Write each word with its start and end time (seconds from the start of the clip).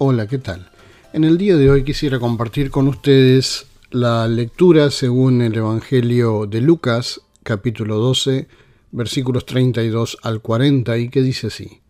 Hola, 0.00 0.28
¿qué 0.28 0.38
tal? 0.38 0.70
En 1.12 1.24
el 1.24 1.38
día 1.38 1.56
de 1.56 1.68
hoy 1.68 1.82
quisiera 1.82 2.20
compartir 2.20 2.70
con 2.70 2.86
ustedes 2.86 3.66
la 3.90 4.28
lectura 4.28 4.92
según 4.92 5.42
el 5.42 5.56
Evangelio 5.56 6.46
de 6.46 6.60
Lucas, 6.60 7.22
capítulo 7.42 7.96
12, 7.96 8.46
versículos 8.92 9.44
32 9.44 10.18
al 10.22 10.40
40, 10.40 10.96
y 10.98 11.08
que 11.08 11.20
dice 11.20 11.48
así. 11.48 11.80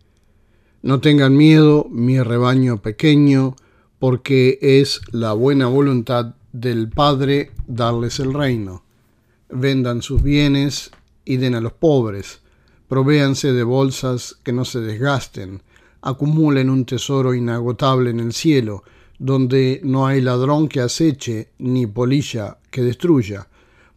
No 0.81 1.01
tengan 1.01 1.37
miedo, 1.37 1.85
mi 1.91 2.19
rebaño 2.19 2.81
pequeño, 2.81 3.55
porque 3.99 4.57
es 4.59 5.01
la 5.11 5.33
buena 5.33 5.67
voluntad 5.67 6.33
del 6.51 6.89
Padre 6.89 7.51
darles 7.67 8.19
el 8.19 8.33
reino. 8.33 8.83
Vendan 9.51 10.01
sus 10.01 10.23
bienes 10.23 10.89
y 11.25 11.37
den 11.37 11.53
a 11.53 11.61
los 11.61 11.73
pobres. 11.73 12.41
Provéanse 12.87 13.53
de 13.53 13.63
bolsas 13.63 14.35
que 14.41 14.51
no 14.51 14.65
se 14.65 14.79
desgasten 14.79 15.61
acumulen 16.01 16.69
un 16.69 16.85
tesoro 16.85 17.33
inagotable 17.33 18.09
en 18.09 18.19
el 18.19 18.33
cielo, 18.33 18.83
donde 19.17 19.81
no 19.83 20.07
hay 20.07 20.21
ladrón 20.21 20.67
que 20.67 20.79
aceche, 20.79 21.49
ni 21.59 21.85
polilla 21.87 22.57
que 22.71 22.81
destruya, 22.81 23.47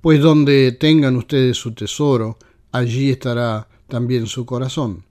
pues 0.01 0.21
donde 0.21 0.73
tengan 0.73 1.17
ustedes 1.17 1.57
su 1.57 1.75
tesoro, 1.75 2.39
allí 2.73 3.11
estará 3.11 3.69
también 3.87 4.27
su 4.27 4.45
corazón. 4.45 5.05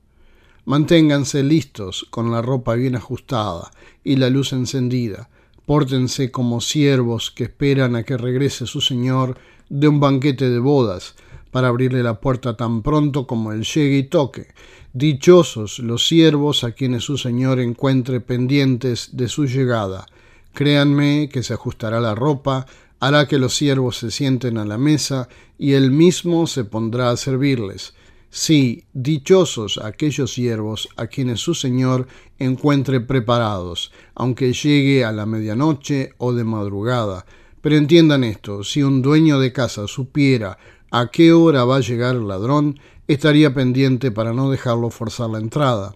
Manténganse 0.66 1.44
listos 1.44 2.06
con 2.10 2.32
la 2.32 2.42
ropa 2.42 2.76
bien 2.76 2.96
ajustada 2.96 3.72
y 4.04 4.18
la 4.18 4.30
luz 4.30 4.54
encendida. 4.54 5.30
Pórtense 5.66 6.30
como 6.30 6.60
siervos 6.60 7.32
que 7.32 7.46
esperan 7.46 7.96
a 7.96 8.04
que 8.04 8.18
regrese 8.18 8.66
su 8.66 8.82
Señor 8.82 9.38
de 9.70 9.88
un 9.88 10.00
banquete 10.00 10.50
de 10.50 10.60
bodas, 10.60 11.16
para 11.52 11.68
abrirle 11.68 12.02
la 12.02 12.20
puerta 12.20 12.58
tan 12.58 12.82
pronto 12.82 13.28
como 13.28 13.52
él 13.52 13.64
llegue 13.64 13.98
y 13.98 14.04
toque. 14.04 14.48
Dichosos 14.94 15.80
los 15.80 16.08
siervos 16.08 16.64
a 16.64 16.72
quienes 16.72 17.04
su 17.04 17.18
Señor 17.18 17.60
encuentre 17.60 18.22
pendientes 18.22 19.10
de 19.14 19.28
su 19.28 19.46
llegada. 19.46 20.06
Créanme 20.54 21.30
que 21.32 21.44
se 21.44 21.54
ajustará 21.54 22.00
la 22.02 22.16
ropa, 22.16 22.66
hará 23.00 23.28
que 23.28 23.38
los 23.38 23.56
siervos 23.56 23.98
se 23.98 24.12
sienten 24.12 24.58
a 24.58 24.66
la 24.66 24.78
mesa, 24.78 25.30
y 25.58 25.74
él 25.74 25.92
mismo 25.92 26.48
se 26.48 26.66
pondrá 26.66 27.12
a 27.12 27.18
servirles. 27.18 27.94
Sí, 28.30 28.86
dichosos 28.94 29.78
aquellos 29.78 30.34
siervos 30.34 30.88
a 30.96 31.08
quienes 31.08 31.42
su 31.42 31.54
Señor 31.54 32.08
encuentre 32.40 33.02
preparados, 33.02 33.92
aunque 34.16 34.54
llegue 34.54 35.04
a 35.04 35.12
la 35.12 35.26
medianoche 35.26 36.14
o 36.18 36.32
de 36.34 36.46
madrugada. 36.46 37.26
Pero 37.62 37.76
entiendan 37.76 38.24
esto, 38.24 38.64
si 38.64 38.84
un 38.84 39.02
dueño 39.02 39.40
de 39.40 39.52
casa 39.52 39.88
supiera 39.88 40.58
a 40.92 41.08
qué 41.08 41.34
hora 41.34 41.64
va 41.64 41.78
a 41.78 41.82
llegar 41.82 42.16
el 42.16 42.28
ladrón, 42.28 42.80
estaría 43.08 43.54
pendiente 43.54 44.12
para 44.12 44.34
no 44.34 44.52
dejarlo 44.52 44.90
forzar 44.90 45.30
la 45.30 45.40
entrada. 45.40 45.96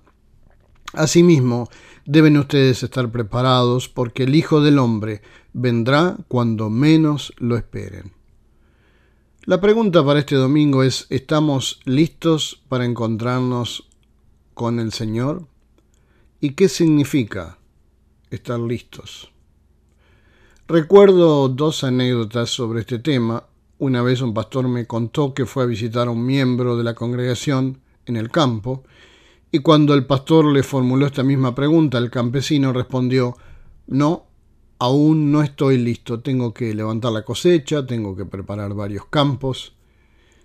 Asimismo, 0.94 1.70
deben 2.06 2.38
ustedes 2.38 2.82
estar 2.82 3.12
preparados 3.12 3.90
porque 3.90 4.23
el 4.23 4.36
Hijo 4.36 4.62
del 4.62 4.80
Hombre 4.80 5.22
vendrá 5.54 6.18
cuando 6.28 6.70
menos 6.70 7.34
lo 7.38 7.58
esperen. 7.58 8.14
La 9.44 9.62
pregunta 9.62 10.04
para 10.04 10.20
este 10.20 10.36
domingo 10.36 10.82
es, 10.82 11.05
¿estamos 11.10 11.82
listos 11.86 12.64
para 12.70 12.86
encontrarnos 12.86 13.88
con 14.54 14.80
el 14.80 14.92
Señor? 14.92 15.48
¿Y 16.39 16.52
qué 16.52 16.70
significa 16.70 17.60
estar 18.32 18.60
listos? 18.60 19.32
Recuerdo 20.67 21.48
dos 21.50 21.84
anécdotas 21.84 22.50
sobre 22.50 22.80
este 22.80 22.98
tema 22.98 23.45
una 23.77 24.02
vez 24.02 24.21
un 24.21 24.33
pastor 24.33 24.67
me 24.67 24.86
contó 24.86 25.33
que 25.33 25.45
fue 25.45 25.63
a 25.63 25.67
visitar 25.67 26.08
a 26.08 26.11
un 26.11 26.25
miembro 26.25 26.77
de 26.77 26.83
la 26.83 26.95
congregación 26.95 27.80
en 28.05 28.15
el 28.15 28.30
campo, 28.31 28.83
y 29.52 29.59
cuando 29.59 29.93
el 29.93 30.05
pastor 30.05 30.45
le 30.45 30.63
formuló 30.63 31.05
esta 31.05 31.23
misma 31.23 31.55
pregunta, 31.55 31.97
el 31.97 32.09
campesino 32.09 32.73
respondió, 32.73 33.37
no, 33.87 34.25
aún 34.80 35.31
no 35.31 35.41
estoy 35.43 35.77
listo, 35.77 36.19
tengo 36.19 36.53
que 36.53 36.73
levantar 36.73 37.11
la 37.11 37.23
cosecha, 37.23 37.86
tengo 37.86 38.15
que 38.15 38.25
preparar 38.25 38.73
varios 38.73 39.05
campos. 39.05 39.73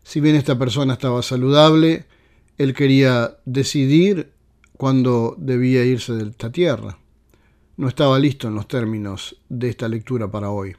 Si 0.03 0.21
bien 0.21 0.37
esta 0.37 0.59
persona 0.59 0.95
estaba 0.95 1.23
saludable, 1.23 2.07
él 2.59 2.75
quería 2.75 3.39
decidir 3.45 4.33
cuándo 4.77 5.35
debía 5.39 5.85
irse 5.85 6.13
de 6.13 6.31
esta 6.31 6.53
tierra. 6.53 6.99
No 7.77 7.89
estaba 7.89 8.19
listo 8.19 8.49
en 8.49 8.55
los 8.55 8.69
términos 8.69 9.37
de 9.49 9.71
esta 9.71 9.89
lectura 9.89 10.31
para 10.31 10.51
hoy. 10.51 10.77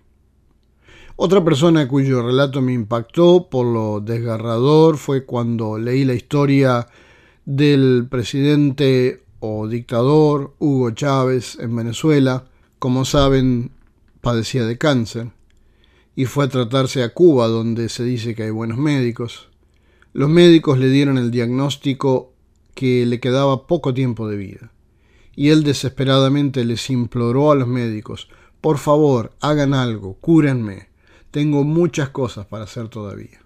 Otra 1.24 1.44
persona 1.44 1.88
cuyo 1.88 2.24
relato 2.24 2.64
me 2.64 2.74
impactó 2.74 3.48
por 3.48 3.68
lo 3.68 4.00
desgarrador 4.00 4.98
fue 4.98 5.24
cuando 5.24 5.78
leí 5.78 6.04
la 6.04 6.16
historia 6.16 6.88
del 7.46 8.08
presidente 8.10 9.22
o 9.40 9.68
dictador 9.68 10.56
Hugo 10.58 10.90
Chávez 10.90 11.60
en 11.60 11.76
Venezuela. 11.76 12.46
Como 12.80 13.06
saben, 13.06 13.70
padecía 14.22 14.66
de 14.66 14.80
cáncer 14.80 15.30
y 16.16 16.26
fue 16.26 16.46
a 16.46 16.50
tratarse 16.50 17.04
a 17.04 17.14
Cuba 17.14 17.48
donde 17.48 17.90
se 17.90 18.04
dice 18.04 18.34
que 18.34 18.42
hay 18.42 18.50
buenos 18.50 18.80
médicos. 18.80 19.50
Los 20.14 20.28
médicos 20.28 20.80
le 20.80 20.90
dieron 20.90 21.20
el 21.20 21.30
diagnóstico 21.30 22.34
que 22.74 23.06
le 23.06 23.20
quedaba 23.20 23.68
poco 23.68 23.94
tiempo 23.94 24.28
de 24.28 24.38
vida 24.38 24.72
y 25.36 25.50
él 25.50 25.64
desesperadamente 25.64 26.66
les 26.66 26.90
imploró 26.90 27.52
a 27.52 27.56
los 27.56 27.68
médicos, 27.68 28.28
por 28.60 28.80
favor, 28.80 29.34
hagan 29.40 29.76
algo, 29.76 30.16
cúrenme. 30.20 30.90
Tengo 31.32 31.64
muchas 31.64 32.10
cosas 32.10 32.46
para 32.46 32.66
hacer 32.66 32.90
todavía. 32.90 33.42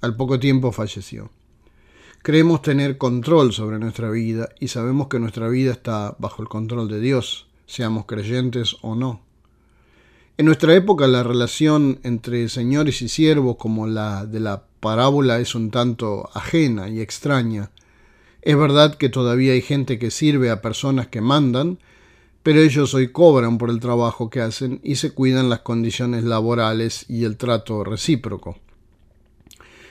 Al 0.00 0.14
poco 0.14 0.38
tiempo 0.38 0.70
falleció. 0.70 1.30
Creemos 2.22 2.62
tener 2.62 2.96
control 2.96 3.52
sobre 3.52 3.80
nuestra 3.80 4.08
vida 4.08 4.50
y 4.60 4.68
sabemos 4.68 5.08
que 5.08 5.18
nuestra 5.18 5.48
vida 5.48 5.72
está 5.72 6.14
bajo 6.20 6.42
el 6.42 6.48
control 6.48 6.88
de 6.88 7.00
Dios, 7.00 7.48
seamos 7.66 8.06
creyentes 8.06 8.76
o 8.82 8.94
no. 8.94 9.20
En 10.38 10.46
nuestra 10.46 10.74
época 10.76 11.08
la 11.08 11.24
relación 11.24 11.98
entre 12.04 12.48
señores 12.48 13.02
y 13.02 13.08
siervos 13.08 13.56
como 13.56 13.88
la 13.88 14.24
de 14.24 14.38
la 14.38 14.62
parábola 14.78 15.40
es 15.40 15.56
un 15.56 15.72
tanto 15.72 16.30
ajena 16.34 16.88
y 16.88 17.00
extraña. 17.00 17.72
Es 18.42 18.56
verdad 18.56 18.94
que 18.94 19.08
todavía 19.08 19.54
hay 19.54 19.62
gente 19.62 19.98
que 19.98 20.12
sirve 20.12 20.50
a 20.50 20.62
personas 20.62 21.08
que 21.08 21.20
mandan, 21.20 21.80
pero 22.42 22.60
ellos 22.60 22.94
hoy 22.94 23.12
cobran 23.12 23.58
por 23.58 23.70
el 23.70 23.80
trabajo 23.80 24.28
que 24.28 24.40
hacen 24.40 24.80
y 24.82 24.96
se 24.96 25.12
cuidan 25.12 25.48
las 25.48 25.60
condiciones 25.60 26.24
laborales 26.24 27.04
y 27.08 27.24
el 27.24 27.36
trato 27.36 27.84
recíproco. 27.84 28.58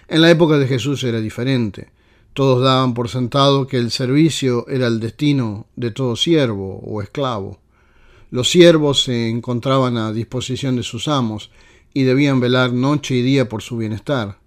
En 0.08 0.22
la 0.22 0.30
época 0.30 0.58
de 0.58 0.68
Jesús 0.68 1.04
era 1.04 1.22
diferente. 1.22 1.90
Todos 2.34 2.64
daban 2.64 2.94
por 2.94 3.10
sentado 3.10 3.68
que 3.68 3.78
el 3.78 3.92
servicio 3.92 4.68
era 4.68 4.88
el 4.88 5.00
destino 5.00 5.68
de 5.76 5.92
todo 5.92 6.16
siervo 6.16 6.82
o 6.86 7.02
esclavo. 7.02 7.60
Los 8.30 8.50
siervos 8.50 9.04
se 9.04 9.30
encontraban 9.30 9.98
a 9.98 10.12
disposición 10.12 10.76
de 10.76 10.84
sus 10.84 11.08
amos 11.08 11.52
y 11.94 12.04
debían 12.04 12.40
velar 12.40 12.74
noche 12.74 13.16
y 13.16 13.22
día 13.22 13.50
por 13.50 13.62
su 13.62 13.78
bienestar. 13.78 14.38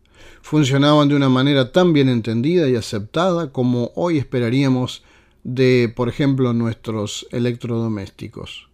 Funcionaban 0.42 1.08
de 1.08 1.16
una 1.16 1.28
manera 1.28 1.72
tan 1.72 1.92
bien 1.94 2.08
entendida 2.08 2.68
y 2.68 2.76
aceptada 2.76 3.52
como 3.52 3.92
hoy 3.94 4.18
esperaríamos 4.18 5.02
de, 5.44 5.92
por 5.94 6.08
ejemplo, 6.08 6.52
nuestros 6.52 7.26
electrodomésticos. 7.30 8.68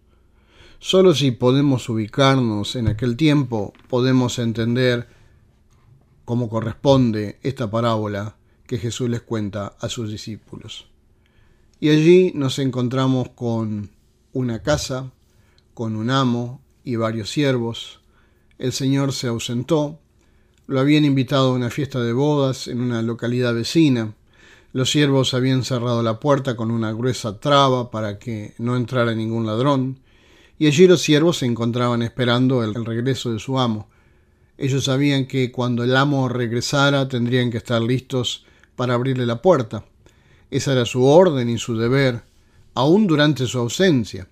Solo 0.79 1.13
si 1.13 1.31
podemos 1.31 1.87
ubicarnos 1.89 2.75
en 2.75 2.87
aquel 2.87 3.15
tiempo 3.15 3.73
podemos 3.87 4.39
entender 4.39 5.07
cómo 6.25 6.49
corresponde 6.49 7.37
esta 7.43 7.69
parábola 7.69 8.35
que 8.65 8.79
Jesús 8.79 9.09
les 9.09 9.21
cuenta 9.21 9.75
a 9.79 9.89
sus 9.89 10.09
discípulos. 10.09 10.87
Y 11.79 11.89
allí 11.89 12.31
nos 12.33 12.57
encontramos 12.57 13.29
con 13.29 13.91
una 14.33 14.63
casa, 14.63 15.11
con 15.73 15.95
un 15.95 16.09
amo 16.09 16.61
y 16.83 16.95
varios 16.95 17.29
siervos. 17.29 17.99
El 18.57 18.71
Señor 18.71 19.13
se 19.13 19.27
ausentó, 19.27 19.99
lo 20.67 20.79
habían 20.79 21.05
invitado 21.05 21.49
a 21.49 21.55
una 21.55 21.69
fiesta 21.69 21.99
de 22.01 22.13
bodas 22.13 22.67
en 22.67 22.81
una 22.81 23.01
localidad 23.01 23.53
vecina, 23.53 24.13
los 24.73 24.89
siervos 24.89 25.33
habían 25.33 25.63
cerrado 25.63 26.01
la 26.01 26.19
puerta 26.19 26.55
con 26.55 26.71
una 26.71 26.93
gruesa 26.93 27.39
traba 27.39 27.91
para 27.91 28.19
que 28.19 28.53
no 28.57 28.75
entrara 28.75 29.13
ningún 29.13 29.45
ladrón, 29.45 29.99
y 30.57 30.67
allí 30.67 30.87
los 30.87 31.01
siervos 31.01 31.39
se 31.39 31.45
encontraban 31.45 32.01
esperando 32.03 32.63
el 32.63 32.85
regreso 32.85 33.33
de 33.33 33.39
su 33.39 33.59
amo. 33.59 33.89
Ellos 34.57 34.85
sabían 34.85 35.25
que 35.25 35.51
cuando 35.51 35.83
el 35.83 35.95
amo 35.95 36.29
regresara 36.29 37.07
tendrían 37.07 37.49
que 37.49 37.57
estar 37.57 37.81
listos 37.81 38.45
para 38.75 38.93
abrirle 38.93 39.25
la 39.25 39.41
puerta. 39.41 39.83
Esa 40.51 40.73
era 40.73 40.85
su 40.85 41.03
orden 41.03 41.49
y 41.49 41.57
su 41.57 41.75
deber, 41.75 42.23
aún 42.75 43.07
durante 43.07 43.47
su 43.47 43.57
ausencia. 43.57 44.27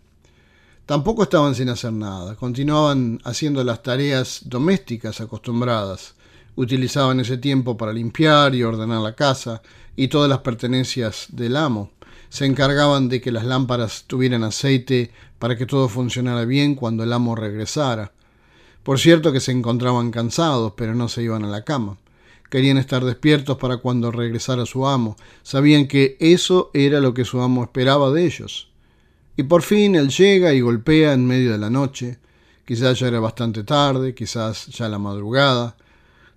Tampoco 0.85 1.23
estaban 1.23 1.55
sin 1.55 1.69
hacer 1.69 1.93
nada, 1.93 2.35
continuaban 2.35 3.19
haciendo 3.23 3.63
las 3.63 3.83
tareas 3.83 4.41
domésticas 4.45 5.19
acostumbradas. 5.21 6.15
Utilizaban 6.55 7.19
ese 7.19 7.37
tiempo 7.37 7.77
para 7.77 7.93
limpiar 7.93 8.53
y 8.53 8.63
ordenar 8.63 9.01
la 9.01 9.15
casa 9.15 9.61
y 9.99 10.07
todas 10.07 10.29
las 10.29 10.39
pertenencias 10.39 11.27
del 11.27 11.57
amo. 11.57 11.91
Se 12.29 12.45
encargaban 12.45 13.09
de 13.09 13.19
que 13.19 13.33
las 13.33 13.43
lámparas 13.43 14.05
tuvieran 14.07 14.45
aceite 14.45 15.11
para 15.39 15.57
que 15.57 15.65
todo 15.65 15.89
funcionara 15.89 16.45
bien 16.45 16.75
cuando 16.75 17.03
el 17.03 17.11
amo 17.11 17.35
regresara. 17.35 18.13
Por 18.83 18.97
cierto 18.97 19.33
que 19.33 19.41
se 19.41 19.51
encontraban 19.51 20.11
cansados, 20.11 20.71
pero 20.77 20.95
no 20.95 21.09
se 21.09 21.23
iban 21.23 21.43
a 21.43 21.49
la 21.49 21.65
cama. 21.65 21.97
Querían 22.49 22.77
estar 22.77 23.03
despiertos 23.03 23.57
para 23.57 23.77
cuando 23.77 24.09
regresara 24.09 24.65
su 24.65 24.87
amo. 24.87 25.17
Sabían 25.43 25.85
que 25.85 26.15
eso 26.21 26.71
era 26.73 27.01
lo 27.01 27.13
que 27.13 27.25
su 27.25 27.41
amo 27.41 27.61
esperaba 27.61 28.09
de 28.09 28.25
ellos. 28.25 28.69
Y 29.35 29.43
por 29.43 29.63
fin 29.63 29.95
él 29.95 30.07
llega 30.07 30.53
y 30.53 30.61
golpea 30.61 31.11
en 31.11 31.27
medio 31.27 31.51
de 31.51 31.57
la 31.57 31.69
noche. 31.69 32.19
Quizás 32.63 32.99
ya 32.99 33.09
era 33.09 33.19
bastante 33.19 33.65
tarde, 33.65 34.15
quizás 34.15 34.67
ya 34.67 34.87
la 34.87 34.97
madrugada. 34.97 35.75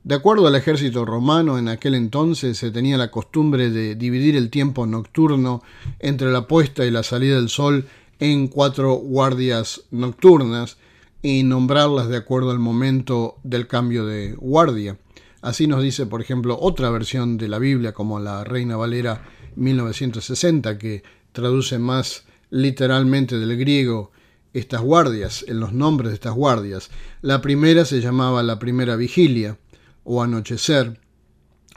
De 0.05 0.17
acuerdo 0.17 0.49
al 0.49 0.57
ejército 0.57 1.05
romano, 1.05 1.59
en 1.59 1.69
aquel 1.69 1.95
entonces 1.95 2.59
se 2.59 2.73
tenía 2.73 2.99
la 2.99 3.13
costumbre 3.13 3.71
de 3.71 3.95
dividir 3.95 4.35
el 4.35 4.51
tiempo 4.51 4.85
nocturno 4.85 5.63
entre 6.01 6.33
la 6.33 6.49
puesta 6.49 6.85
y 6.85 6.91
la 6.91 7.05
salida 7.05 7.37
del 7.37 7.49
sol 7.49 7.87
en 8.19 8.49
cuatro 8.49 8.95
guardias 8.95 9.83
nocturnas 9.93 10.77
y 11.23 11.45
nombrarlas 11.45 12.09
de 12.09 12.17
acuerdo 12.17 12.51
al 12.51 12.59
momento 12.59 13.37
del 13.45 13.69
cambio 13.69 14.05
de 14.05 14.33
guardia. 14.33 14.99
Así 15.41 15.69
nos 15.69 15.85
dice, 15.85 16.07
por 16.07 16.21
ejemplo, 16.21 16.59
otra 16.61 16.91
versión 16.91 17.39
de 17.39 17.47
la 17.47 17.61
Biblia, 17.61 17.93
como 17.93 18.19
la 18.19 18.43
Reina 18.43 18.77
Valera 18.77 19.25
1960, 19.55 20.79
que 20.79 21.05
traduce 21.31 21.79
más 21.79 22.25
literalmente 22.51 23.39
del 23.39 23.57
griego 23.57 24.11
estas 24.53 24.81
guardias, 24.81 25.45
en 25.47 25.61
los 25.61 25.73
nombres 25.73 26.11
de 26.11 26.15
estas 26.15 26.35
guardias. 26.35 26.91
La 27.21 27.41
primera 27.41 27.85
se 27.85 28.01
llamaba 28.01 28.43
la 28.43 28.59
primera 28.59 28.97
vigilia 28.97 29.59
o 30.05 30.23
anochecer, 30.23 30.99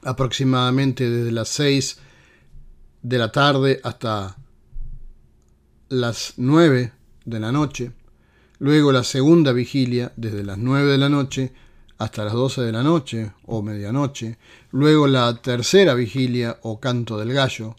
aproximadamente 0.04 1.10
desde 1.10 1.32
las 1.32 1.50
6 1.50 1.98
de 3.02 3.18
la 3.18 3.32
tarde 3.32 3.80
hasta 3.84 4.38
las 5.90 6.34
9 6.38 6.92
de 7.26 7.40
la 7.40 7.52
noche. 7.52 7.92
Luego 8.60 8.92
la 8.92 9.04
segunda 9.04 9.52
vigilia 9.52 10.14
desde 10.16 10.44
las 10.44 10.58
9 10.58 10.92
de 10.92 10.98
la 10.98 11.10
noche 11.10 11.54
hasta 11.98 12.24
las 12.24 12.34
12 12.34 12.62
de 12.62 12.72
la 12.72 12.84
noche 12.84 13.32
o 13.46 13.62
medianoche. 13.62 14.38
Luego 14.72 15.08
la 15.08 15.42
tercera 15.42 15.94
vigilia 15.94 16.60
o 16.64 16.80
canto 16.80 17.18
del 17.18 17.34
gallo 17.34 17.76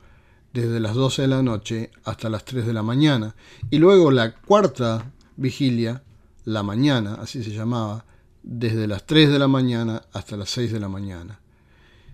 desde 0.52 0.81
las 0.81 0.94
12 0.94 1.22
de 1.22 1.28
la 1.28 1.42
noche 1.42 1.90
hasta 2.04 2.28
las 2.28 2.44
3 2.44 2.66
de 2.66 2.72
la 2.72 2.82
mañana. 2.82 3.34
Y 3.70 3.78
luego 3.78 4.10
la 4.10 4.34
cuarta 4.34 5.12
vigilia, 5.37 6.02
la 6.44 6.62
mañana, 6.62 7.14
así 7.20 7.42
se 7.42 7.50
llamaba, 7.50 8.04
desde 8.46 8.87
las 8.87 9.04
3 9.06 9.28
de 9.31 9.40
la 9.40 9.48
mañana 9.48 10.02
hasta 10.12 10.37
las 10.37 10.50
6 10.50 10.72
de 10.72 10.81
la 10.81 10.88
mañana. 10.88 11.40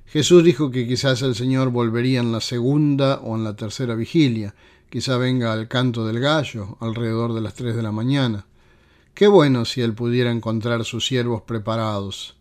Jesús 0.07 0.43
dijo 0.43 0.71
que 0.71 0.89
quizás 0.89 1.21
el 1.23 1.35
Señor 1.35 1.71
volvería 1.71 2.21
en 2.21 2.33
la 2.33 2.41
segunda 2.41 3.21
o 3.21 3.37
en 3.37 3.45
la 3.45 3.55
tercera 3.55 3.95
vigilia, 3.95 4.55
quizá 4.91 5.19
venga 5.19 5.53
al 5.53 5.69
canto 5.69 6.07
del 6.07 6.21
gallo 6.21 6.79
alrededor 6.81 7.35
de 7.35 7.43
las 7.43 7.55
3 7.55 7.77
de 7.77 7.83
la 7.83 7.93
mañana. 7.93 8.47
Qué 9.15 9.27
bueno 9.27 9.67
si 9.67 9.83
él 9.83 9.93
pudiera 9.93 10.31
encontrar 10.31 10.85
sus 10.87 11.07
siervos 11.07 11.43
preparados. 11.43 12.37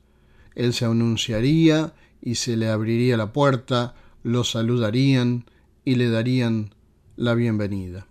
Él 0.55 0.73
se 0.73 0.85
anunciaría 0.85 1.93
y 2.21 2.35
se 2.35 2.55
le 2.55 2.69
abriría 2.69 3.17
la 3.17 3.33
puerta, 3.33 3.95
los 4.23 4.51
saludarían, 4.51 5.45
y 5.83 5.95
le 5.95 6.09
darían 6.09 6.75
la 7.17 7.33
bienvenida. 7.33 8.07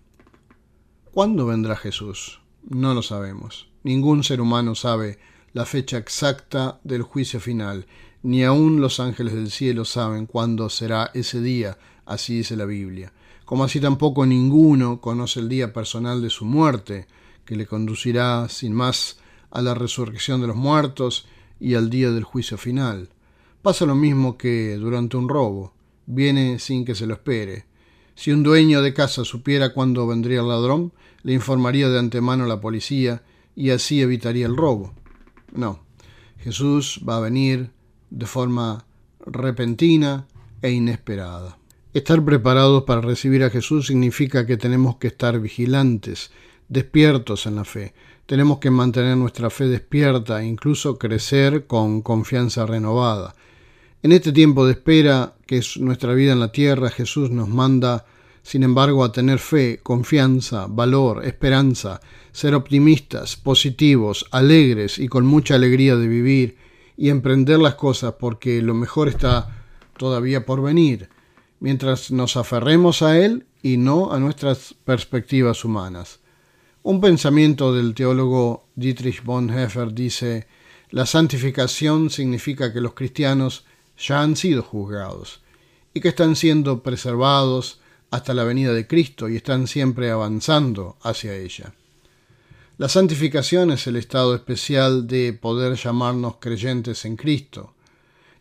¿Cuándo 1.11 1.47
vendrá 1.47 1.75
Jesús? 1.75 2.39
No 2.69 2.93
lo 2.93 3.01
sabemos. 3.01 3.69
Ningún 3.83 4.23
ser 4.23 4.41
humano 4.41 4.75
sabe 4.75 5.17
la 5.53 5.65
fecha 5.65 5.97
exacta 5.97 6.79
del 6.83 7.01
juicio 7.01 7.39
final, 7.39 7.85
ni 8.23 8.43
aun 8.43 8.79
los 8.79 8.99
ángeles 8.99 9.33
del 9.33 9.51
cielo 9.51 9.83
saben 9.85 10.25
cuándo 10.25 10.69
será 10.69 11.11
ese 11.13 11.41
día, 11.41 11.77
así 12.05 12.37
dice 12.37 12.55
la 12.55 12.65
Biblia, 12.65 13.11
como 13.45 13.63
así 13.63 13.79
tampoco 13.79 14.25
ninguno 14.25 15.01
conoce 15.01 15.39
el 15.39 15.49
día 15.49 15.73
personal 15.73 16.21
de 16.21 16.29
su 16.29 16.45
muerte, 16.45 17.07
que 17.45 17.55
le 17.55 17.65
conducirá 17.65 18.47
sin 18.47 18.73
más 18.73 19.17
a 19.49 19.61
la 19.61 19.73
resurrección 19.73 20.39
de 20.39 20.47
los 20.47 20.55
muertos 20.55 21.27
y 21.59 21.75
al 21.75 21.89
día 21.89 22.11
del 22.11 22.23
juicio 22.23 22.57
final. 22.57 23.09
Pasa 23.61 23.85
lo 23.85 23.95
mismo 23.95 24.37
que 24.37 24.77
durante 24.77 25.17
un 25.17 25.27
robo 25.27 25.73
viene 26.05 26.59
sin 26.59 26.85
que 26.85 26.95
se 26.95 27.05
lo 27.05 27.15
espere. 27.15 27.65
Si 28.15 28.31
un 28.31 28.43
dueño 28.43 28.81
de 28.81 28.93
casa 28.93 29.25
supiera 29.25 29.73
cuándo 29.73 30.07
vendría 30.07 30.39
el 30.39 30.47
ladrón, 30.47 30.93
le 31.23 31.33
informaría 31.33 31.89
de 31.89 31.99
antemano 31.99 32.45
a 32.45 32.47
la 32.47 32.61
policía 32.61 33.21
y 33.55 33.71
así 33.71 34.01
evitaría 34.01 34.45
el 34.45 34.55
robo. 34.55 34.93
No, 35.53 35.79
Jesús 36.39 37.01
va 37.07 37.17
a 37.17 37.21
venir 37.21 37.71
de 38.09 38.25
forma 38.25 38.85
repentina 39.25 40.27
e 40.61 40.71
inesperada. 40.71 41.57
Estar 41.93 42.23
preparados 42.23 42.83
para 42.83 43.01
recibir 43.01 43.43
a 43.43 43.49
Jesús 43.49 43.87
significa 43.87 44.45
que 44.45 44.57
tenemos 44.57 44.95
que 44.95 45.07
estar 45.07 45.39
vigilantes, 45.39 46.31
despiertos 46.69 47.45
en 47.45 47.55
la 47.55 47.65
fe. 47.65 47.93
Tenemos 48.25 48.59
que 48.59 48.71
mantener 48.71 49.17
nuestra 49.17 49.49
fe 49.49 49.67
despierta 49.67 50.41
e 50.41 50.45
incluso 50.45 50.97
crecer 50.97 51.67
con 51.67 52.01
confianza 52.01 52.65
renovada. 52.65 53.35
En 54.03 54.13
este 54.13 54.31
tiempo 54.31 54.65
de 54.65 54.71
espera, 54.71 55.35
que 55.45 55.57
es 55.57 55.77
nuestra 55.77 56.13
vida 56.13 56.31
en 56.31 56.39
la 56.39 56.51
tierra, 56.51 56.89
Jesús 56.89 57.29
nos 57.29 57.49
manda, 57.49 58.05
sin 58.43 58.63
embargo, 58.63 59.03
a 59.03 59.11
tener 59.11 59.39
fe, 59.39 59.79
confianza, 59.83 60.67
valor, 60.67 61.25
esperanza, 61.25 62.01
ser 62.31 62.55
optimistas, 62.55 63.35
positivos, 63.35 64.25
alegres 64.31 64.97
y 64.99 65.07
con 65.07 65.25
mucha 65.25 65.55
alegría 65.55 65.95
de 65.95 66.07
vivir 66.07 66.57
y 66.97 67.09
emprender 67.09 67.59
las 67.59 67.75
cosas 67.75 68.15
porque 68.19 68.61
lo 68.61 68.73
mejor 68.73 69.07
está 69.07 69.65
todavía 69.97 70.45
por 70.45 70.61
venir, 70.61 71.09
mientras 71.59 72.11
nos 72.11 72.37
aferremos 72.37 73.01
a 73.01 73.19
Él 73.19 73.45
y 73.61 73.77
no 73.77 74.11
a 74.11 74.19
nuestras 74.19 74.73
perspectivas 74.85 75.63
humanas. 75.63 76.19
Un 76.83 76.99
pensamiento 76.99 77.75
del 77.75 77.93
teólogo 77.93 78.65
Dietrich 78.75 79.23
Bonhoeffer 79.23 79.93
dice, 79.93 80.47
la 80.89 81.05
santificación 81.05 82.09
significa 82.09 82.73
que 82.73 82.81
los 82.81 82.93
cristianos 82.93 83.65
ya 83.97 84.21
han 84.21 84.35
sido 84.35 84.63
juzgados 84.63 85.41
y 85.93 86.01
que 86.01 86.09
están 86.09 86.35
siendo 86.35 86.81
preservados 86.81 87.80
hasta 88.11 88.33
la 88.33 88.43
venida 88.43 88.73
de 88.73 88.87
Cristo 88.87 89.29
y 89.29 89.37
están 89.37 89.67
siempre 89.67 90.11
avanzando 90.11 90.97
hacia 91.01 91.35
ella. 91.35 91.73
La 92.77 92.89
santificación 92.89 93.71
es 93.71 93.87
el 93.87 93.95
estado 93.95 94.35
especial 94.35 95.07
de 95.07 95.33
poder 95.33 95.75
llamarnos 95.75 96.35
creyentes 96.39 97.05
en 97.05 97.15
Cristo. 97.15 97.73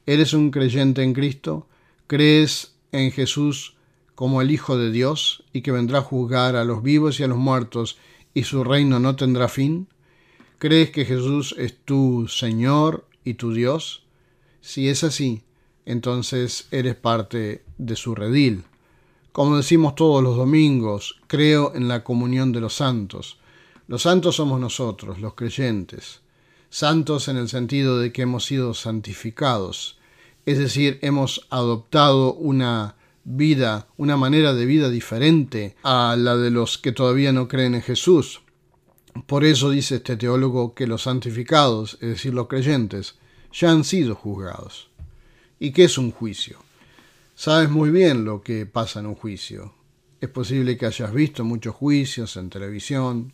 ¿Eres 0.07 0.33
un 0.33 0.50
creyente 0.50 1.03
en 1.03 1.12
Cristo? 1.12 1.69
¿Crees 2.07 2.75
en 2.91 3.12
Jesús 3.12 3.77
como 4.15 4.43
el 4.43 4.50
Hijo 4.50 4.77
de 4.77 4.91
Dios 4.91 5.45
y 5.53 5.62
que 5.62 5.73
vendrá 5.73 5.99
a 5.99 6.03
juzgar 6.03 6.57
a 6.57 6.65
los 6.65 6.83
vivos 6.83 7.21
y 7.21 7.23
a 7.23 7.29
los 7.29 7.39
muertos 7.39 7.97
y 8.35 8.43
su 8.43 8.65
reino 8.65 8.99
no 8.99 9.15
tendrá 9.15 9.49
fin? 9.49 9.89
¿Crees 10.59 10.91
que 10.91 11.05
Jesús 11.05 11.55
es 11.59 11.77
tu 11.85 12.27
Señor 12.29 13.07
y 13.25 13.35
tu 13.35 13.53
Dios? 13.53 14.03
Si 14.61 14.89
es 14.89 15.05
así, 15.05 15.45
entonces 15.87 16.67
eres 16.71 16.97
parte 16.97 17.62
de 17.79 17.97
su 17.97 18.15
redil. 18.15 18.65
Como 19.33 19.57
decimos 19.57 19.95
todos 19.95 20.23
los 20.23 20.37
domingos, 20.37 21.21
creo 21.29 21.73
en 21.75 21.87
la 21.87 22.03
comunión 22.03 22.51
de 22.51 22.61
los 22.61 22.75
santos. 22.75 23.39
Los 23.87 24.03
santos 24.03 24.37
somos 24.37 24.61
nosotros, 24.61 25.21
los 25.21 25.35
creyentes. 25.35 26.21
Santos 26.69 27.29
en 27.29 27.37
el 27.37 27.49
sentido 27.49 27.99
de 27.99 28.13
que 28.13 28.23
hemos 28.23 28.45
sido 28.45 28.75
santificados, 28.75 29.99
es 30.47 30.59
decir, 30.59 30.99
hemos 31.03 31.47
adoptado 31.51 32.35
una 32.35 32.97
vida, 33.25 33.89
una 33.97 34.17
manera 34.17 34.55
de 34.55 34.67
vida 34.67 34.89
diferente 34.89 35.77
a 35.83 36.17
la 36.19 36.37
de 36.37 36.51
los 36.51 36.79
que 36.79 36.93
todavía 36.93 37.33
no 37.33 37.47
creen 37.47 37.75
en 37.75 37.83
Jesús. 37.83 38.43
Por 39.27 39.45
eso 39.45 39.71
dice 39.71 39.97
este 39.97 40.17
teólogo 40.17 40.75
que 40.75 40.87
los 40.87 41.03
santificados, 41.03 41.99
es 42.01 42.09
decir, 42.09 42.35
los 42.35 42.49
creyentes, 42.49 43.17
ya 43.53 43.71
han 43.71 43.85
sido 43.85 44.15
juzgados. 44.15 44.91
¿Y 45.59 45.73
qué 45.73 45.85
es 45.85 45.99
un 45.99 46.11
juicio? 46.11 46.59
Sabes 47.42 47.70
muy 47.70 47.88
bien 47.88 48.26
lo 48.26 48.42
que 48.42 48.66
pasa 48.66 49.00
en 49.00 49.06
un 49.06 49.14
juicio. 49.14 49.73
Es 50.20 50.28
posible 50.28 50.76
que 50.76 50.85
hayas 50.85 51.11
visto 51.11 51.42
muchos 51.42 51.75
juicios 51.75 52.37
en 52.37 52.50
televisión. 52.50 53.32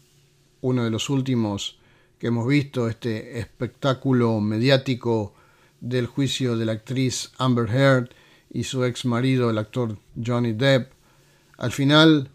Uno 0.60 0.84
de 0.84 0.90
los 0.90 1.10
últimos 1.10 1.80
que 2.20 2.28
hemos 2.28 2.46
visto, 2.46 2.88
este 2.88 3.40
espectáculo 3.40 4.40
mediático 4.40 5.34
del 5.80 6.06
juicio 6.06 6.56
de 6.56 6.66
la 6.66 6.74
actriz 6.74 7.32
Amber 7.38 7.68
Heard 7.68 8.10
y 8.48 8.62
su 8.62 8.84
ex 8.84 9.04
marido, 9.06 9.50
el 9.50 9.58
actor 9.58 9.98
Johnny 10.24 10.52
Depp. 10.52 10.92
Al 11.58 11.72
final, 11.72 12.30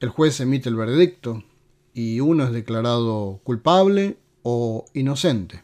el 0.00 0.10
juez 0.10 0.38
emite 0.40 0.68
el 0.68 0.76
veredicto 0.76 1.42
y 1.94 2.20
uno 2.20 2.44
es 2.44 2.52
declarado 2.52 3.40
culpable 3.44 4.18
o 4.42 4.84
inocente. 4.92 5.62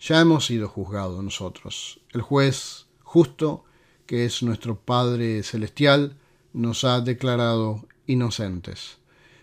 Ya 0.00 0.18
hemos 0.18 0.46
sido 0.46 0.66
juzgados 0.66 1.22
nosotros. 1.22 2.00
El 2.14 2.22
juez 2.22 2.86
justo, 3.02 3.66
que 4.10 4.24
es 4.24 4.42
nuestro 4.42 4.74
Padre 4.74 5.44
Celestial, 5.44 6.16
nos 6.52 6.82
ha 6.82 7.00
declarado 7.00 7.86
inocentes. 8.08 8.96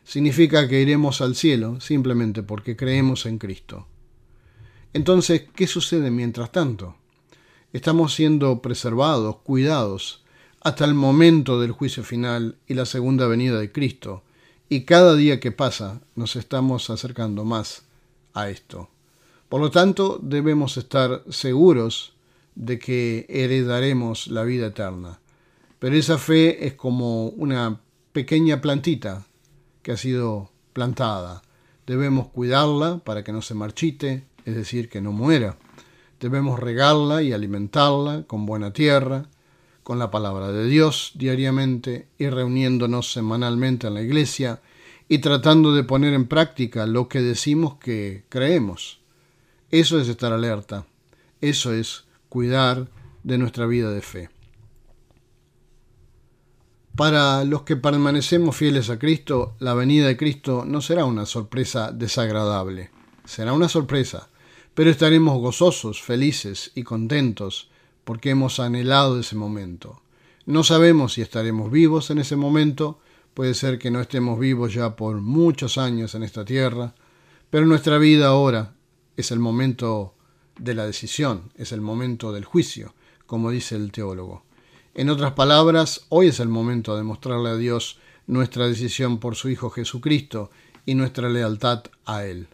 Significa 0.04 0.68
que 0.68 0.82
iremos 0.82 1.22
al 1.22 1.38
cielo 1.38 1.80
simplemente 1.80 2.44
porque 2.44 2.76
creemos 2.76 3.26
en 3.28 3.38
Cristo. 3.38 3.88
Entonces, 4.92 5.44
¿qué 5.56 5.68
sucede 5.68 6.12
mientras 6.12 6.52
tanto? 6.52 6.98
Estamos 7.72 8.14
siendo 8.14 8.62
preservados, 8.62 9.38
cuidados, 9.38 10.26
hasta 10.60 10.84
el 10.84 10.96
momento 10.96 11.62
del 11.62 11.72
juicio 11.72 12.04
final 12.04 12.58
y 12.68 12.74
la 12.74 12.86
segunda 12.86 13.26
venida 13.26 13.58
de 13.58 13.72
Cristo, 13.72 14.24
y 14.68 14.82
cada 14.82 15.16
día 15.16 15.40
que 15.40 15.54
pasa 15.54 16.02
nos 16.14 16.36
estamos 16.36 16.90
acercando 16.90 17.46
más 17.46 17.84
a 18.34 18.50
esto. 18.50 18.90
Por 19.48 19.62
lo 19.62 19.72
tanto, 19.72 20.20
debemos 20.22 20.76
estar 20.76 21.24
seguros 21.30 22.17
de 22.58 22.80
que 22.80 23.28
heredaremos 23.30 24.28
la 24.28 24.44
vida 24.44 24.68
eterna. 24.68 25.20
Pero 25.78 25.96
esa 25.96 26.18
fe 26.18 26.66
es 26.66 26.74
como 26.74 27.28
una 27.28 27.80
pequeña 28.12 28.62
plantita 28.62 29.28
que 29.84 29.92
ha 29.92 29.98
sido 29.98 30.52
plantada. 30.74 31.44
Debemos 31.86 32.30
cuidarla 32.30 32.98
para 32.98 33.24
que 33.24 33.32
no 33.32 33.44
se 33.44 33.54
marchite, 33.54 34.26
es 34.44 34.56
decir, 34.56 34.90
que 34.90 35.02
no 35.02 35.12
muera. 35.12 35.58
Debemos 36.20 36.60
regarla 36.60 37.22
y 37.22 37.32
alimentarla 37.32 38.24
con 38.24 38.48
buena 38.48 38.74
tierra, 38.74 39.30
con 39.84 40.00
la 40.00 40.10
palabra 40.10 40.52
de 40.52 40.66
Dios 40.66 41.12
diariamente 41.14 42.08
y 42.18 42.28
reuniéndonos 42.28 43.14
semanalmente 43.14 43.86
en 43.86 43.94
la 43.94 44.02
iglesia 44.02 44.62
y 45.08 45.20
tratando 45.20 45.76
de 45.76 45.84
poner 45.84 46.14
en 46.16 46.28
práctica 46.28 46.88
lo 46.88 47.08
que 47.08 47.22
decimos 47.22 47.76
que 47.76 48.24
creemos. 48.30 49.00
Eso 49.70 50.00
es 50.00 50.10
estar 50.10 50.34
alerta, 50.34 50.88
eso 51.40 51.72
es 51.72 52.07
cuidar 52.30 52.90
de 53.24 53.38
nuestra 53.38 53.66
vida 53.66 53.92
de 53.92 54.02
fe. 54.02 54.30
Para 56.96 57.44
los 57.44 57.62
que 57.62 57.76
permanecemos 57.76 58.56
fieles 58.56 58.90
a 58.90 58.98
Cristo, 58.98 59.56
la 59.60 59.76
venida 59.76 60.08
de 60.08 60.18
Cristo 60.18 60.66
no 60.66 60.82
será 60.82 61.06
una 61.06 61.28
sorpresa 61.28 61.92
desagradable, 61.92 62.90
será 63.24 63.54
una 63.54 63.70
sorpresa, 63.70 64.30
pero 64.74 64.90
estaremos 64.90 65.40
gozosos, 65.40 66.02
felices 66.02 66.72
y 66.74 66.82
contentos 66.82 67.70
porque 68.04 68.32
hemos 68.32 68.60
anhelado 68.60 69.20
ese 69.20 69.36
momento. 69.36 70.02
No 70.48 70.64
sabemos 70.64 71.14
si 71.14 71.22
estaremos 71.22 71.70
vivos 71.70 72.10
en 72.10 72.18
ese 72.18 72.36
momento, 72.36 73.00
puede 73.34 73.54
ser 73.54 73.78
que 73.78 73.92
no 73.92 74.02
estemos 74.02 74.40
vivos 74.40 74.74
ya 74.74 74.96
por 74.96 75.22
muchos 75.22 75.78
años 75.78 76.16
en 76.16 76.24
esta 76.24 76.46
tierra, 76.46 76.96
pero 77.52 77.68
nuestra 77.68 78.00
vida 78.00 78.30
ahora 78.30 78.74
es 79.18 79.30
el 79.32 79.40
momento 79.40 80.16
de 80.58 80.74
la 80.74 80.86
decisión, 80.86 81.52
es 81.56 81.72
el 81.72 81.82
momento 81.82 82.32
del 82.32 82.46
juicio, 82.46 82.94
como 83.26 83.52
dice 83.52 83.76
el 83.76 83.92
teólogo. 83.92 84.44
En 84.94 85.10
otras 85.10 85.34
palabras, 85.34 86.06
hoy 86.10 86.28
es 86.28 86.40
el 86.40 86.48
momento 86.48 86.96
de 86.98 87.04
mostrarle 87.04 87.50
a 87.50 87.56
Dios 87.56 88.00
nuestra 88.26 88.68
decisión 88.68 89.20
por 89.20 89.36
su 89.36 89.50
Hijo 89.50 89.70
Jesucristo 89.70 90.50
y 90.86 90.96
nuestra 90.96 91.30
lealtad 91.30 91.84
a 92.06 92.26
Él. 92.26 92.48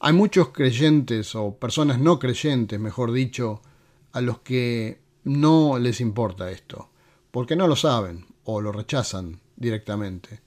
Hay 0.00 0.12
muchos 0.12 0.48
creyentes 0.48 1.34
o 1.34 1.54
personas 1.54 2.00
no 2.00 2.18
creyentes, 2.18 2.80
mejor 2.80 3.12
dicho, 3.12 3.62
a 4.12 4.20
los 4.20 4.40
que 4.40 5.00
no 5.24 5.78
les 5.78 6.00
importa 6.00 6.50
esto, 6.50 6.88
porque 7.30 7.54
no 7.54 7.68
lo 7.68 7.76
saben 7.76 8.26
o 8.44 8.60
lo 8.60 8.72
rechazan 8.72 9.40
directamente. 9.56 10.40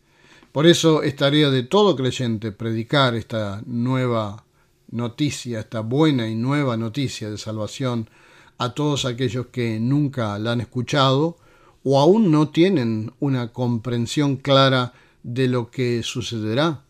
Por 0.51 0.67
eso 0.67 1.03
es 1.03 1.15
tarea 1.15 1.49
de 1.49 1.63
todo 1.63 1.95
creyente 1.95 2.51
predicar 2.51 3.15
esta 3.15 3.61
nueva 3.65 4.43
noticia, 4.89 5.59
esta 5.59 5.81
buena 5.81 6.27
y 6.27 6.35
nueva 6.35 6.77
noticia 6.77 7.29
de 7.29 7.37
salvación 7.37 8.09
a 8.57 8.73
todos 8.73 9.05
aquellos 9.05 9.47
que 9.47 9.79
nunca 9.79 10.37
la 10.39 10.53
han 10.53 10.61
escuchado 10.61 11.37
o 11.83 11.99
aún 11.99 12.31
no 12.31 12.49
tienen 12.49 13.13
una 13.19 13.53
comprensión 13.53 14.37
clara 14.37 14.93
de 15.23 15.47
lo 15.47 15.69
que 15.69 16.01
sucederá 16.03 16.83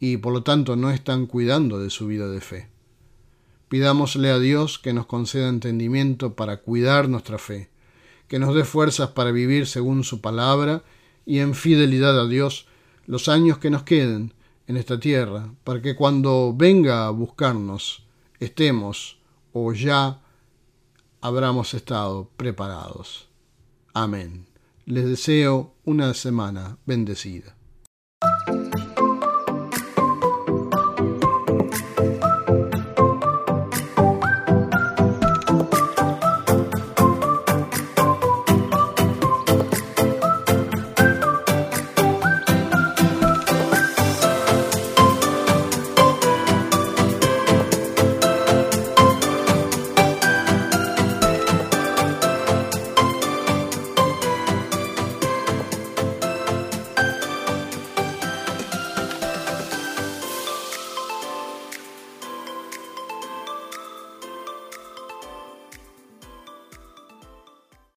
y 0.00 0.18
por 0.18 0.32
lo 0.32 0.42
tanto 0.42 0.76
no 0.76 0.90
están 0.90 1.26
cuidando 1.26 1.78
de 1.80 1.90
su 1.90 2.06
vida 2.06 2.28
de 2.28 2.40
fe. 2.40 2.68
Pidámosle 3.68 4.30
a 4.30 4.38
Dios 4.38 4.78
que 4.78 4.92
nos 4.92 5.06
conceda 5.06 5.48
entendimiento 5.48 6.34
para 6.34 6.58
cuidar 6.58 7.08
nuestra 7.08 7.38
fe, 7.38 7.68
que 8.28 8.38
nos 8.38 8.54
dé 8.54 8.64
fuerzas 8.64 9.10
para 9.10 9.32
vivir 9.32 9.66
según 9.66 10.04
su 10.04 10.20
palabra 10.20 10.82
y 11.26 11.40
en 11.40 11.54
fidelidad 11.54 12.18
a 12.18 12.26
Dios 12.26 12.66
los 13.06 13.28
años 13.28 13.58
que 13.58 13.70
nos 13.70 13.82
queden 13.82 14.32
en 14.68 14.76
esta 14.76 15.00
tierra, 15.00 15.52
para 15.64 15.82
que 15.82 15.96
cuando 15.96 16.54
venga 16.54 17.06
a 17.06 17.10
buscarnos 17.10 18.06
estemos 18.38 19.18
o 19.52 19.72
ya 19.72 20.20
habramos 21.20 21.74
estado 21.74 22.30
preparados. 22.36 23.28
Amén. 23.94 24.46
Les 24.84 25.04
deseo 25.04 25.74
una 25.84 26.14
semana 26.14 26.78
bendecida. 26.86 27.57